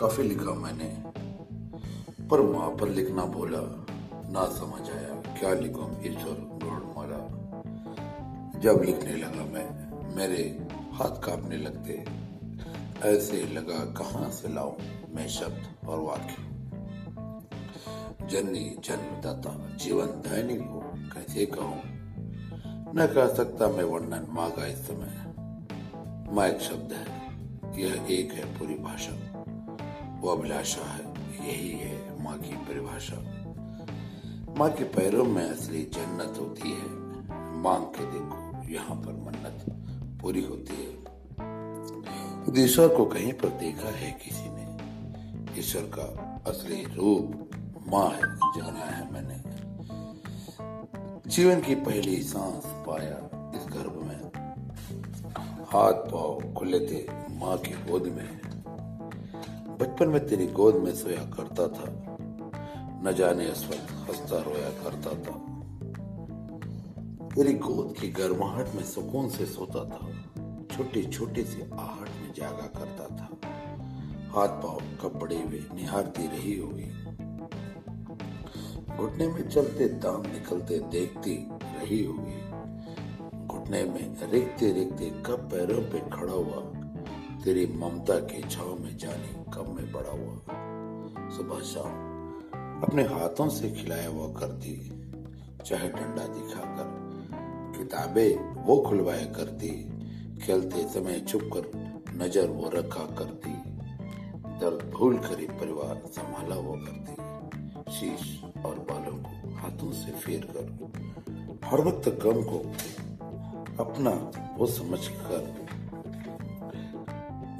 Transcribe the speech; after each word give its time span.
काफ़ी 0.00 0.22
लिखा 0.22 0.54
मैंने, 0.54 1.02
पर 2.28 2.40
वहाँ 2.40 2.70
पर 2.70 2.88
लिखना 2.88 3.24
बोला, 3.24 3.58
ना 4.30 4.44
समझ 4.46 4.90
आया, 4.90 5.40
क्या 5.40 5.54
लिखूं? 5.54 6.04
ईश्वर 6.04 6.32
गौड़ 6.32 6.82
मारा। 6.82 7.40
जब 8.60 8.82
लिखने 8.82 9.16
लगा 9.16 9.44
मैं, 9.44 9.90
मेरे 10.16 10.68
हाथ 10.92 11.10
कांपने 11.10 11.56
लगते। 11.56 12.04
ऐसे 13.08 13.42
लगा, 13.42 13.84
कहाँ 13.84 14.30
से 14.30 14.48
लाऊं 14.48 14.72
मैं 15.14 15.28
शब्द 15.28 15.88
और 15.88 15.98
वाक्य? 15.98 16.36
जननी 18.26 18.76
जन्मदाता, 18.84 19.76
जीवन 19.76 20.06
दायनी 20.06 20.56
को 20.56 20.94
कैसे 20.96 21.46
कहूँ? 21.46 21.82
न 22.94 23.10
कह 23.14 23.34
सकता 23.34 23.68
मैं 23.68 23.84
वर्णन 23.84 24.26
माँ 24.30 24.50
का 24.50 24.66
इस 24.66 24.78
समय। 24.78 25.24
माँ 26.32 26.48
एक 26.48 26.60
शब्द 26.60 26.92
है, 26.92 27.06
यह 27.82 28.06
एक 28.10 28.32
है 28.32 28.58
पूरी 28.58 28.74
भाषा। 28.74 29.39
वो 30.20 30.28
अभिलाषा 30.28 30.82
है। 30.82 31.10
यही 31.48 31.70
है 31.70 32.22
माँ 32.22 32.38
की 32.38 32.54
परिभाषा। 32.54 33.16
माँ 34.58 34.70
के 34.70 34.84
पैरों 34.84 35.24
में 35.24 35.50
असली 35.50 35.82
जन्नत 35.82 36.40
होती 36.40 36.70
है। 36.70 36.88
मांग 37.56 37.84
के 37.84 38.04
देखो, 38.04 38.68
यहाँ 38.72 38.96
पर 38.96 39.12
मन्नत 39.12 39.66
पूरी 40.22 40.42
होती 40.42 40.74
है। 40.74 41.00
ईश्वर 42.64 42.88
को 42.88 43.04
कहीं 43.04 43.32
पर 43.32 43.48
देखा 43.48 43.88
है 43.88 44.12
किसी 44.12 44.48
ने? 44.48 44.76
ईश्वर 45.60 45.82
का 45.82 46.36
असली 46.50 46.84
रूप 46.84 47.50
माँ 47.88 48.10
है, 48.10 48.36
जाना 48.36 48.84
है 48.84 49.12
मैंने। 49.12 49.40
जीवन 51.30 51.60
की 51.60 51.74
पहली 51.74 52.22
सांस 52.22 52.62
पाया 52.66 53.50
इस 53.54 53.66
गर्भ 53.72 54.02
में। 54.02 54.20
हाथ 55.64 55.92
पाव 55.92 56.54
खुले 56.58 56.80
थे 56.80 57.06
माँ 57.34 57.58
की 57.58 57.70
गोद 57.70 58.02
में। 58.02 58.49
बचपन 60.00 60.12
में 60.12 60.26
तेरी 60.26 60.46
गोद 60.46 60.74
में 60.74 60.94
सोया 60.94 61.24
करता 61.24 61.68
था। 61.68 62.16
न 63.04 63.14
जाने 63.18 63.44
इस 63.44 63.66
वक्त 63.68 63.90
हंसता 63.92 64.38
रोया 64.38 64.68
करता 64.68 65.10
था। 65.10 65.34
तेरी 67.28 67.52
गोद 67.52 67.94
की 68.00 68.08
गर्माहट 68.08 68.74
में 68.74 68.82
सुकून 68.82 69.28
से 69.28 69.46
सोता 69.46 69.84
था। 69.84 70.08
छोटी 70.76 71.06
छोटी 71.06 71.42
सी 71.42 71.62
आहट 71.62 72.08
में 72.22 72.32
जागा 72.36 72.66
करता 72.66 73.16
था। 73.16 73.28
हाथ 74.30 74.48
पाव 74.48 74.80
कपड़े 75.02 75.36
हुए 75.36 75.64
निहारती 75.74 76.26
रही 76.26 76.58
होगी। 76.58 76.88
घुटने 78.96 79.28
में 79.28 79.48
चलते 79.48 79.88
दाम 79.88 80.20
निकलते 80.20 80.78
देखती 80.78 81.48
रही 81.50 82.04
होगी। 82.04 82.38
घुटने 83.46 83.82
में 83.82 84.30
रिकते 84.30 84.72
रिकते 84.72 85.10
कब 85.26 85.48
पैरों 85.52 85.82
पे 85.82 86.10
खड़ा 86.10 86.32
हुआ 86.32 86.79
तेरी 87.44 87.66
ममता 87.66 88.14
के 88.30 88.40
छाव 88.48 88.78
में 88.78 88.96
जाने 88.98 89.32
कब 89.52 89.74
में 89.76 89.92
बड़ा 89.92 90.10
हुआ। 90.10 91.30
सुबह 91.36 91.60
शाम 91.62 92.82
अपने 92.82 93.02
हाथों 93.04 93.48
से 93.48 93.70
खिलाया 93.70 94.08
हुआ 94.08 94.26
करती 94.40 94.74
चाहे 95.66 95.88
डंडा 95.88 96.26
दिखाकर 96.26 96.88
किताबें 97.78 98.64
वो 98.64 98.76
खुलवाया 98.82 99.24
करती, 99.32 99.70
खेलते 100.42 100.82
समय 100.88 101.20
छुप 101.20 101.48
कर 101.52 101.70
नज़र 102.14 102.48
वो 102.48 102.70
रखा 102.74 103.04
करती, 103.18 103.52
दर्द 104.60 104.90
भूल 104.94 105.18
कर 105.18 105.46
परिवार 105.60 106.02
संभाला 106.06 106.56
वो 106.56 106.74
करती, 106.76 107.92
शीश 107.92 108.42
और 108.66 108.78
बालों 108.90 109.16
को 109.18 109.54
हाथों 109.56 109.92
से 109.92 110.12
फेर 110.12 110.46
कर 110.50 110.66
हर 111.64 111.80
वक्त 111.80 112.08
गम 112.22 112.42
को 112.42 112.58
अपना 113.84 114.10
वो 114.58 114.66
समझ 114.66 115.06
कर 115.08 115.69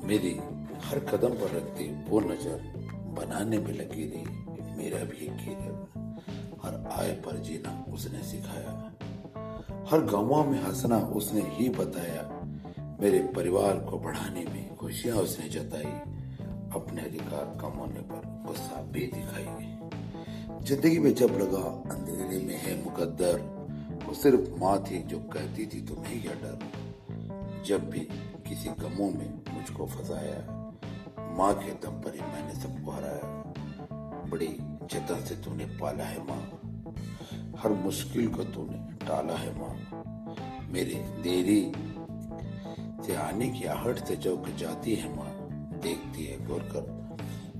मेरी 0.05 0.41
हर 0.85 0.99
कदम 0.99 1.29
पर 1.29 1.57
रखती 1.57 1.85
वो 2.11 2.21
नज़र 2.21 2.63
बनाने 3.17 3.59
में 3.59 3.73
लगी 3.73 4.05
रही 4.05 4.25
मेरा 4.77 5.05
भी 5.05 5.27
एक 5.27 5.33
कीरत 5.33 5.87
हर 6.65 6.75
आय 6.93 7.13
पर 7.13 7.39
जीना 7.39 7.85
उसने 7.93 8.23
सिखाया। 8.23 8.73
हर 9.91 10.05
गाँवों 10.05 10.45
में 10.45 10.63
हंसना 10.63 10.99
उसने 10.99 11.43
ही 11.43 11.69
बताया। 11.69 12.23
मेरे 13.01 13.19
परिवार 13.37 13.79
को 13.79 13.99
बढ़ाने 13.99 14.45
में 14.45 14.77
खुशियाँ 14.77 15.17
उसने 15.17 15.49
जताई। 15.49 15.93
अपने 16.75 17.03
अधिकार 17.03 17.59
कम 17.61 17.79
होने 17.79 18.01
पर 18.01 18.45
गुस्सा 18.47 18.83
भी 18.83 19.07
दिखाई। 19.07 19.45
ज़िंदगी 20.65 20.99
में 20.99 21.15
जब 21.15 21.39
लगा 21.39 21.95
अंधेरे 21.95 22.45
में 22.47 22.57
है 22.57 22.85
मुकद्दर, 22.85 23.41
वो 24.07 24.15
सिर्फ़ 24.15 24.61
माँ 24.61 24.79
थी 24.83 25.03
जो 25.03 25.19
कहती 25.19 25.67
थी, 25.67 25.81
तुम्हें 25.81 26.23
क्या 26.23 26.33
डर 26.33 26.59
जब 27.67 27.91
भी 27.91 28.01
किसी 28.49 28.69
गमों 28.69 29.11
में 29.11 29.43
मुझको 29.51 29.87
फंसाया, 29.87 30.39
माँ 31.39 31.55
के 31.55 31.73
दम 31.73 31.93
पर 31.93 32.15
ही 32.15 32.21
मैंने 32.21 32.55
सबको 32.55 32.91
हराया। 32.91 33.41
बड़ी 34.31 34.59
जतन 34.61 35.25
से 35.25 35.35
तूने 35.35 35.65
पाला 35.65 36.05
है 36.05 36.23
माँ। 36.25 36.61
हर 37.59 37.71
मुश्किल 37.71 38.29
को 38.29 38.45
तूने 38.45 39.07
टाला 39.07 39.35
है 39.35 39.59
माँ। 39.61 39.77
मेरे 40.73 40.95
देरी 40.95 41.73
से 43.07 43.15
आने 43.15 43.49
की 43.49 43.65
आहट 43.65 44.05
से 44.05 44.17
जो 44.17 44.45
जाती 44.59 44.95
है 44.95 45.17
माँ, 45.17 45.49
देखती 45.83 46.25
है 46.25 46.47
गौर 46.47 46.61
कर 46.61 47.01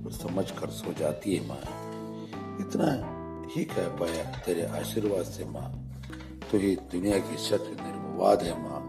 और 0.05 0.11
समझ 0.11 0.51
कर 0.51 0.69
सो 0.69 0.93
जाती 0.93 1.35
है 1.35 1.47
माँ। 1.47 1.61
इतना 2.61 2.89
ही 3.55 3.65
कह 3.65 3.87
पाया 3.87 4.23
तेरे 4.23 4.65
आशीर्वाद 4.65 5.23
से 5.23 5.45
माँ। 5.45 5.93
तो 6.51 6.57
ही 6.57 6.75
दुनिया 6.75 7.19
की 7.19 7.37
शत 7.37 7.77
निर्वाद 7.81 8.41
है 8.41 8.69
माँ। 8.69 8.80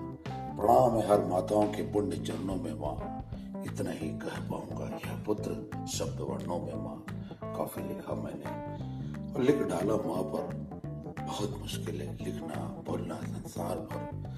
प्रणाम 0.62 0.96
है 0.96 1.08
हर 1.08 1.24
माताओं 1.24 1.66
के 1.66 1.92
पुण्य 1.92 2.16
चरणों 2.16 2.56
में 2.56 2.74
माँ 2.74 3.26
इतना 3.66 3.90
ही 3.90 4.08
कह 4.08 4.48
पाऊँगा। 4.50 4.84
यह 4.84 5.24
पुत्र 5.26 5.70
शब्द 5.86 6.20
वर्णों 6.20 6.58
में 6.58 6.74
माँ 6.74 7.04
काफ़ी 7.56 7.88
लिखा 7.88 8.14
मैंने। 8.14 8.72
और 9.34 9.42
लिख 9.42 9.56
डाला 9.56 9.94
माँ 9.94 10.22
पर। 10.22 10.72
बहुत 11.22 11.58
मुश्किल 11.60 12.02
है 12.02 12.24
लिखना, 12.24 12.82
बोलना 12.86 13.14
संसार 13.14 13.76
पर। 13.76 14.32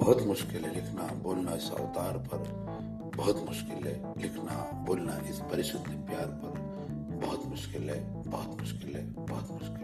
बहुत 0.00 0.22
मुश्किल 0.22 0.64
है 0.64 0.74
लिखना, 0.74 1.06
बोलना 1.22 1.52
इस 1.52 1.70
अवतार 1.70 2.18
पर। 2.18 2.38
बहुत 3.16 3.46
मुश्किल 3.48 3.86
है 3.86 4.22
लिखना, 4.22 4.84
बोलना 4.86 5.16
इस 5.16 5.38
परिशुद्ध 5.38 5.86
प्यार 5.86 6.26
पर। 6.26 6.58
बहुत 7.26 7.46
मुश्किल 7.46 7.90
है, 7.90 8.22
बहुत 8.22 8.60
मुश्किल 8.60 8.96
है, 8.96 9.12
बहुत 9.12 9.50
मुश्किल 9.50 9.75